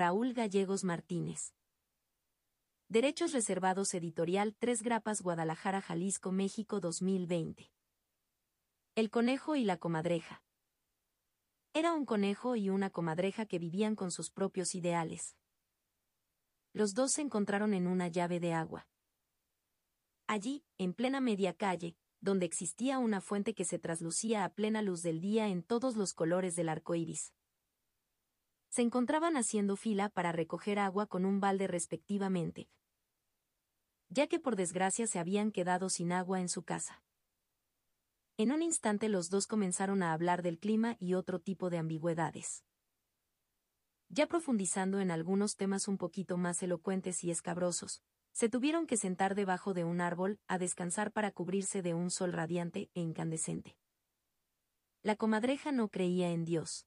Gallegos 0.00 0.84
Martínez. 0.84 1.54
Derechos 2.88 3.32
Reservados 3.32 3.92
Editorial 3.94 4.54
Tres 4.56 4.80
Grapas 4.80 5.20
Guadalajara, 5.22 5.80
Jalisco, 5.80 6.30
México 6.30 6.78
2020. 6.78 7.72
El 8.94 9.10
conejo 9.10 9.56
y 9.56 9.64
la 9.64 9.76
comadreja. 9.76 10.44
Era 11.74 11.94
un 11.94 12.04
conejo 12.04 12.54
y 12.54 12.70
una 12.70 12.90
comadreja 12.90 13.44
que 13.46 13.58
vivían 13.58 13.96
con 13.96 14.12
sus 14.12 14.30
propios 14.30 14.76
ideales. 14.76 15.36
Los 16.72 16.94
dos 16.94 17.10
se 17.10 17.22
encontraron 17.22 17.74
en 17.74 17.88
una 17.88 18.06
llave 18.06 18.38
de 18.38 18.52
agua. 18.52 18.86
Allí, 20.28 20.64
en 20.78 20.94
plena 20.94 21.20
media 21.20 21.54
calle, 21.54 21.96
donde 22.20 22.46
existía 22.46 23.00
una 23.00 23.20
fuente 23.20 23.52
que 23.52 23.64
se 23.64 23.80
traslucía 23.80 24.44
a 24.44 24.54
plena 24.54 24.80
luz 24.80 25.02
del 25.02 25.20
día 25.20 25.48
en 25.48 25.64
todos 25.64 25.96
los 25.96 26.14
colores 26.14 26.54
del 26.54 26.68
arco 26.68 26.94
iris. 26.94 27.32
Se 28.68 28.82
encontraban 28.82 29.36
haciendo 29.36 29.76
fila 29.76 30.08
para 30.08 30.32
recoger 30.32 30.78
agua 30.78 31.06
con 31.06 31.24
un 31.24 31.40
balde 31.40 31.66
respectivamente, 31.66 32.68
ya 34.10 34.26
que 34.26 34.38
por 34.38 34.56
desgracia 34.56 35.06
se 35.06 35.18
habían 35.18 35.52
quedado 35.52 35.88
sin 35.90 36.12
agua 36.12 36.40
en 36.40 36.48
su 36.48 36.62
casa. 36.62 37.02
En 38.36 38.52
un 38.52 38.62
instante 38.62 39.08
los 39.08 39.30
dos 39.30 39.46
comenzaron 39.46 40.02
a 40.02 40.12
hablar 40.12 40.42
del 40.42 40.58
clima 40.58 40.96
y 41.00 41.14
otro 41.14 41.40
tipo 41.40 41.70
de 41.70 41.78
ambigüedades. 41.78 42.64
Ya 44.10 44.26
profundizando 44.26 45.00
en 45.00 45.10
algunos 45.10 45.56
temas 45.56 45.88
un 45.88 45.98
poquito 45.98 46.38
más 46.38 46.62
elocuentes 46.62 47.24
y 47.24 47.30
escabrosos, 47.30 48.02
se 48.32 48.48
tuvieron 48.48 48.86
que 48.86 48.96
sentar 48.96 49.34
debajo 49.34 49.74
de 49.74 49.84
un 49.84 50.00
árbol 50.00 50.38
a 50.46 50.58
descansar 50.58 51.12
para 51.12 51.32
cubrirse 51.32 51.82
de 51.82 51.94
un 51.94 52.10
sol 52.10 52.32
radiante 52.32 52.90
e 52.94 53.00
incandescente. 53.00 53.76
La 55.02 55.16
comadreja 55.16 55.72
no 55.72 55.88
creía 55.88 56.30
en 56.30 56.44
Dios. 56.44 56.86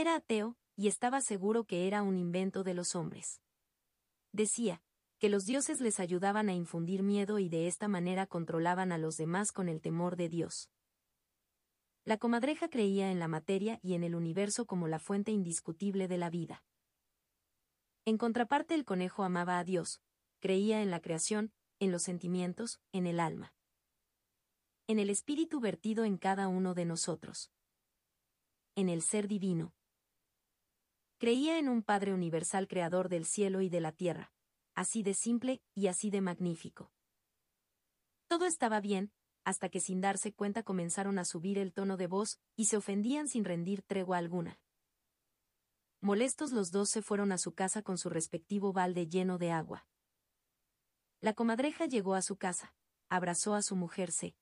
Era 0.00 0.14
ateo, 0.14 0.56
y 0.76 0.88
estaba 0.88 1.20
seguro 1.20 1.64
que 1.64 1.86
era 1.86 2.02
un 2.02 2.16
invento 2.16 2.64
de 2.64 2.72
los 2.72 2.96
hombres. 2.96 3.42
Decía, 4.32 4.80
que 5.18 5.28
los 5.28 5.44
dioses 5.44 5.82
les 5.82 6.00
ayudaban 6.00 6.48
a 6.48 6.54
infundir 6.54 7.02
miedo 7.02 7.38
y 7.38 7.50
de 7.50 7.66
esta 7.66 7.86
manera 7.86 8.26
controlaban 8.26 8.92
a 8.92 8.96
los 8.96 9.18
demás 9.18 9.52
con 9.52 9.68
el 9.68 9.82
temor 9.82 10.16
de 10.16 10.30
Dios. 10.30 10.70
La 12.06 12.16
comadreja 12.16 12.70
creía 12.70 13.10
en 13.10 13.18
la 13.18 13.28
materia 13.28 13.78
y 13.82 13.92
en 13.92 14.02
el 14.02 14.14
universo 14.14 14.64
como 14.64 14.88
la 14.88 15.00
fuente 15.00 15.32
indiscutible 15.32 16.08
de 16.08 16.16
la 16.16 16.30
vida. 16.30 16.64
En 18.06 18.16
contraparte 18.16 18.74
el 18.74 18.86
conejo 18.86 19.22
amaba 19.22 19.58
a 19.58 19.64
Dios, 19.64 20.00
creía 20.38 20.80
en 20.80 20.90
la 20.90 21.00
creación, 21.00 21.52
en 21.78 21.92
los 21.92 22.04
sentimientos, 22.04 22.80
en 22.92 23.06
el 23.06 23.20
alma. 23.20 23.52
En 24.86 24.98
el 24.98 25.10
espíritu 25.10 25.60
vertido 25.60 26.06
en 26.06 26.16
cada 26.16 26.48
uno 26.48 26.72
de 26.72 26.86
nosotros. 26.86 27.52
En 28.74 28.88
el 28.88 29.02
ser 29.02 29.28
divino. 29.28 29.74
Creía 31.20 31.58
en 31.58 31.68
un 31.68 31.82
Padre 31.82 32.14
universal 32.14 32.66
creador 32.66 33.10
del 33.10 33.26
cielo 33.26 33.60
y 33.60 33.68
de 33.68 33.82
la 33.82 33.92
tierra, 33.92 34.32
así 34.74 35.02
de 35.02 35.12
simple 35.12 35.62
y 35.74 35.88
así 35.88 36.08
de 36.08 36.22
magnífico. 36.22 36.94
Todo 38.26 38.46
estaba 38.46 38.80
bien, 38.80 39.12
hasta 39.44 39.68
que 39.68 39.80
sin 39.80 40.00
darse 40.00 40.32
cuenta 40.32 40.62
comenzaron 40.62 41.18
a 41.18 41.26
subir 41.26 41.58
el 41.58 41.74
tono 41.74 41.98
de 41.98 42.06
voz, 42.06 42.40
y 42.56 42.64
se 42.64 42.78
ofendían 42.78 43.28
sin 43.28 43.44
rendir 43.44 43.82
tregua 43.82 44.16
alguna. 44.16 44.62
Molestos 46.00 46.52
los 46.52 46.70
dos 46.70 46.88
se 46.88 47.02
fueron 47.02 47.32
a 47.32 47.36
su 47.36 47.52
casa 47.52 47.82
con 47.82 47.98
su 47.98 48.08
respectivo 48.08 48.72
balde 48.72 49.06
lleno 49.06 49.36
de 49.36 49.50
agua. 49.50 49.86
La 51.20 51.34
comadreja 51.34 51.84
llegó 51.84 52.14
a 52.14 52.22
su 52.22 52.38
casa, 52.38 52.74
abrazó 53.10 53.54
a 53.54 53.60
su 53.60 53.76
mujer 53.76 54.10
se 54.10 54.34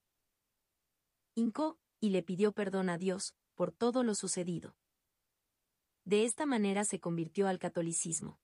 hincó, 1.35 1.77
y 1.99 2.11
le 2.11 2.23
pidió 2.23 2.53
perdón 2.53 2.89
a 2.89 2.99
Dios, 2.99 3.35
por 3.57 3.73
todo 3.73 4.05
lo 4.05 4.15
sucedido. 4.15 4.77
De 6.09 6.25
esta 6.25 6.47
manera 6.47 6.87
se 6.87 7.01
convirtió 7.01 7.49
al 7.49 7.59
catolicismo. 7.59 8.41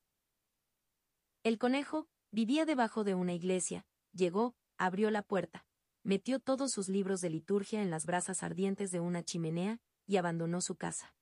El 1.44 1.56
conejo, 1.56 2.10
vivía 2.30 2.66
debajo 2.66 3.04
de 3.04 3.14
una 3.14 3.32
iglesia, 3.32 3.86
llegó, 4.12 4.54
abrió 4.76 5.10
la 5.10 5.22
puerta, 5.22 5.64
metió 6.02 6.40
todos 6.40 6.72
sus 6.72 6.90
libros 6.90 7.22
de 7.22 7.30
liturgia 7.30 7.80
en 7.80 7.88
las 7.88 8.04
brasas 8.04 8.42
ardientes 8.42 8.90
de 8.90 9.00
una 9.00 9.22
chimenea, 9.22 9.80
y 10.04 10.18
abandonó 10.18 10.60
su 10.60 10.76
casa. 10.76 11.16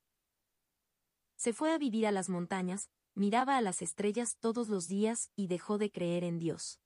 Se 1.37 1.53
fue 1.53 1.71
a 1.71 1.77
vivir 1.77 2.05
a 2.07 2.11
las 2.11 2.27
montañas, 2.27 2.89
miraba 3.13 3.55
a 3.55 3.61
las 3.61 3.81
estrellas 3.81 4.35
todos 4.37 4.67
los 4.67 4.89
días 4.89 5.31
y 5.37 5.47
dejó 5.47 5.77
de 5.77 5.91
creer 5.91 6.25
en 6.25 6.39
Dios. 6.39 6.81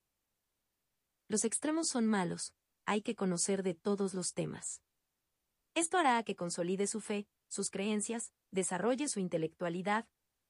Los 1.27 1.43
extremos 1.45 1.87
son 1.87 2.05
malos, 2.05 2.53
hay 2.85 3.01
que 3.01 3.15
conocer 3.15 3.63
de 3.63 3.73
todos 3.73 4.13
los 4.13 4.35
temas. 4.35 4.83
Esto 5.73 5.97
hará 5.97 6.21
que 6.21 6.35
consolide 6.35 6.85
su 6.85 7.01
fe, 7.01 7.27
sus 7.47 7.69
creencias, 7.69 8.33
desarrolle 8.51 9.07
su 9.07 9.19
intelectualidad, 9.19 10.07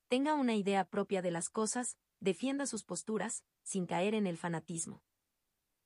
tenga 0.08 0.36
una 0.36 0.56
idea 0.56 0.86
propia 0.86 1.22
de 1.22 1.32
las 1.32 1.50
cosas, 1.50 1.98
defienda 2.20 2.66
sus 2.66 2.84
posturas, 2.84 3.44
sin 3.64 3.86
caer 3.86 4.14
en 4.14 4.28
el 4.28 4.38
fanatismo. 4.38 5.04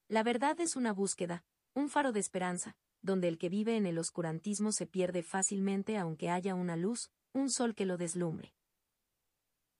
La 0.07 0.23
verdad 0.23 0.59
es 0.59 0.75
una 0.75 0.93
búsqueda, 0.93 1.43
un 1.73 1.89
faro 1.89 2.11
de 2.11 2.19
esperanza, 2.19 2.75
donde 3.01 3.27
el 3.27 3.37
que 3.37 3.49
vive 3.49 3.77
en 3.77 3.85
el 3.85 3.97
oscurantismo 3.97 4.71
se 4.71 4.85
pierde 4.85 5.23
fácilmente 5.23 5.97
aunque 5.97 6.29
haya 6.29 6.53
una 6.53 6.75
luz, 6.75 7.11
un 7.33 7.49
sol 7.49 7.75
que 7.75 7.85
lo 7.85 7.97
deslumbre. 7.97 8.53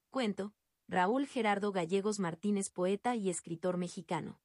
Cuento, 0.10 0.54
Raúl 0.88 1.28
Gerardo 1.28 1.72
Gallegos 1.72 2.20
Martínez, 2.20 2.70
poeta 2.70 3.16
y 3.16 3.30
escritor 3.30 3.78
mexicano. 3.78 4.42